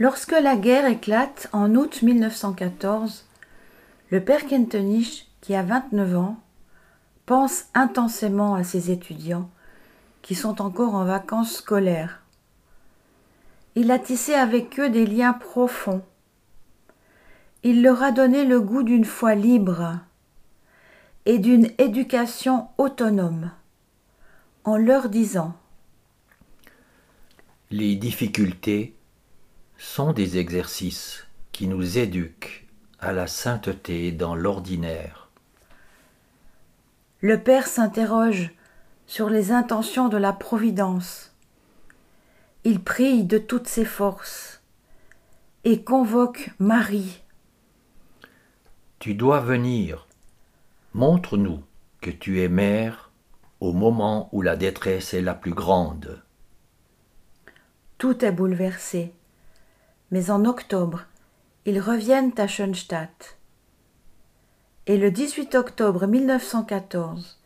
Lorsque 0.00 0.32
la 0.32 0.56
guerre 0.56 0.86
éclate 0.86 1.50
en 1.52 1.74
août 1.74 2.00
1914, 2.00 3.26
le 4.08 4.24
père 4.24 4.46
Kentenich, 4.46 5.28
qui 5.42 5.54
a 5.54 5.62
29 5.62 6.16
ans, 6.16 6.40
pense 7.26 7.66
intensément 7.74 8.54
à 8.54 8.64
ses 8.64 8.90
étudiants 8.90 9.50
qui 10.22 10.34
sont 10.34 10.62
encore 10.62 10.94
en 10.94 11.04
vacances 11.04 11.56
scolaires. 11.56 12.22
Il 13.74 13.90
a 13.90 13.98
tissé 13.98 14.32
avec 14.32 14.80
eux 14.80 14.88
des 14.88 15.04
liens 15.04 15.34
profonds. 15.34 16.02
Il 17.62 17.82
leur 17.82 18.02
a 18.02 18.10
donné 18.10 18.46
le 18.46 18.58
goût 18.58 18.82
d'une 18.82 19.04
foi 19.04 19.34
libre 19.34 19.98
et 21.26 21.38
d'une 21.38 21.70
éducation 21.76 22.68
autonome 22.78 23.50
en 24.64 24.78
leur 24.78 25.10
disant 25.10 25.54
Les 27.70 27.96
difficultés 27.96 28.94
sont 29.80 30.12
des 30.12 30.36
exercices 30.36 31.26
qui 31.52 31.66
nous 31.66 31.96
éduquent 31.96 32.68
à 33.00 33.12
la 33.12 33.26
sainteté 33.26 34.12
dans 34.12 34.34
l'ordinaire. 34.34 35.30
Le 37.22 37.42
Père 37.42 37.66
s'interroge 37.66 38.50
sur 39.06 39.30
les 39.30 39.52
intentions 39.52 40.08
de 40.08 40.18
la 40.18 40.34
Providence. 40.34 41.34
Il 42.64 42.80
prie 42.80 43.24
de 43.24 43.38
toutes 43.38 43.68
ses 43.68 43.86
forces 43.86 44.60
et 45.64 45.82
convoque 45.82 46.50
Marie. 46.58 47.22
Tu 48.98 49.14
dois 49.14 49.40
venir. 49.40 50.06
Montre-nous 50.92 51.62
que 52.02 52.10
tu 52.10 52.42
es 52.42 52.48
mère 52.48 53.10
au 53.60 53.72
moment 53.72 54.28
où 54.32 54.42
la 54.42 54.56
détresse 54.56 55.14
est 55.14 55.22
la 55.22 55.34
plus 55.34 55.54
grande. 55.54 56.22
Tout 57.96 58.26
est 58.26 58.32
bouleversé. 58.32 59.14
Mais 60.10 60.30
en 60.30 60.44
octobre, 60.44 61.04
ils 61.66 61.80
reviennent 61.80 62.32
à 62.38 62.46
Schoenstatt. 62.46 63.38
Et 64.86 64.96
le 64.96 65.10
18 65.10 65.54
octobre 65.54 66.06
1914, 66.06 67.38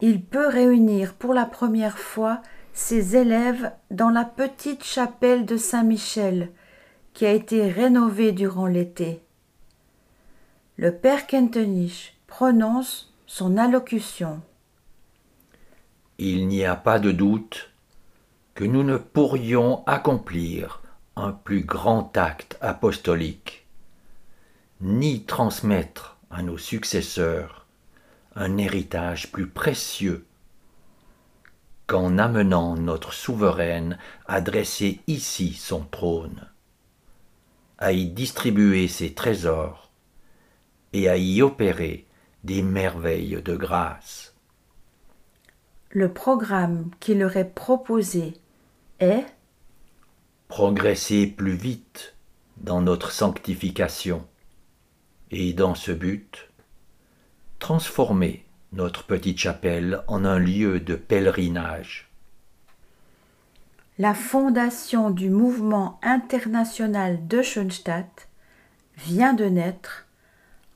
il 0.00 0.22
peut 0.22 0.46
réunir 0.46 1.14
pour 1.14 1.34
la 1.34 1.44
première 1.44 1.98
fois 1.98 2.40
ses 2.72 3.16
élèves 3.16 3.72
dans 3.90 4.10
la 4.10 4.24
petite 4.24 4.84
chapelle 4.84 5.46
de 5.46 5.56
Saint-Michel 5.56 6.50
qui 7.14 7.24
a 7.24 7.32
été 7.32 7.68
rénovée 7.68 8.32
durant 8.32 8.66
l'été. 8.66 9.22
Le 10.76 10.92
père 10.92 11.26
Kentenich 11.26 12.18
prononce 12.26 13.14
son 13.26 13.56
allocution. 13.56 14.42
Il 16.18 16.48
n'y 16.48 16.64
a 16.64 16.76
pas 16.76 16.98
de 16.98 17.12
doute 17.12 17.70
que 18.54 18.64
nous 18.64 18.82
ne 18.82 18.98
pourrions 18.98 19.82
accomplir 19.86 20.82
un 21.16 21.32
plus 21.32 21.62
grand 21.62 22.16
acte 22.16 22.58
apostolique, 22.60 23.66
ni 24.80 25.24
transmettre 25.24 26.18
à 26.30 26.42
nos 26.42 26.58
successeurs 26.58 27.66
un 28.34 28.58
héritage 28.58 29.32
plus 29.32 29.46
précieux 29.46 30.26
qu'en 31.86 32.18
amenant 32.18 32.76
notre 32.76 33.14
souveraine 33.14 33.98
à 34.26 34.40
dresser 34.42 35.00
ici 35.06 35.54
son 35.54 35.84
trône, 35.84 36.48
à 37.78 37.92
y 37.92 38.06
distribuer 38.06 38.88
ses 38.88 39.14
trésors 39.14 39.90
et 40.92 41.08
à 41.08 41.16
y 41.16 41.40
opérer 41.40 42.06
des 42.44 42.62
merveilles 42.62 43.40
de 43.42 43.56
grâce. 43.56 44.34
Le 45.90 46.12
programme 46.12 46.90
qui 47.00 47.14
leur 47.14 47.36
est 47.36 47.54
proposé 47.54 48.34
est 48.98 49.24
progresser 50.56 51.26
plus 51.26 51.54
vite 51.54 52.14
dans 52.56 52.80
notre 52.80 53.10
sanctification 53.10 54.26
et 55.30 55.52
dans 55.52 55.74
ce 55.74 55.92
but, 55.92 56.48
transformer 57.58 58.42
notre 58.72 59.04
petite 59.04 59.36
chapelle 59.36 60.02
en 60.08 60.24
un 60.24 60.38
lieu 60.38 60.80
de 60.80 60.94
pèlerinage. 60.94 62.08
La 63.98 64.14
fondation 64.14 65.10
du 65.10 65.28
mouvement 65.28 66.00
international 66.02 67.28
de 67.28 67.42
Schoenstatt 67.42 68.26
vient 68.96 69.34
de 69.34 69.44
naître 69.44 70.06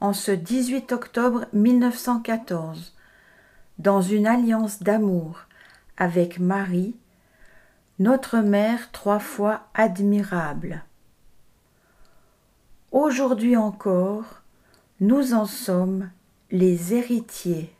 en 0.00 0.12
ce 0.12 0.32
18 0.32 0.90
octobre 0.90 1.44
1914 1.52 2.96
dans 3.78 4.02
une 4.02 4.26
alliance 4.26 4.82
d'amour 4.82 5.42
avec 5.96 6.40
Marie 6.40 6.96
notre 7.98 8.38
mère 8.38 8.92
trois 8.92 9.18
fois 9.18 9.62
admirable. 9.74 10.84
Aujourd'hui 12.92 13.56
encore, 13.56 14.42
nous 15.00 15.34
en 15.34 15.46
sommes 15.46 16.10
les 16.50 16.94
héritiers. 16.94 17.72